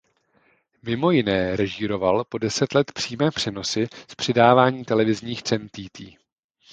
Mimo 0.81 1.11
jiné 1.11 1.55
režíroval 1.55 2.23
po 2.23 2.37
deset 2.37 2.73
let 2.73 2.91
přímé 2.91 3.31
přenosy 3.31 3.87
z 4.07 4.15
předávání 4.15 4.85
televizních 4.85 5.43
cen 5.43 5.69
TýTý. 5.69 6.17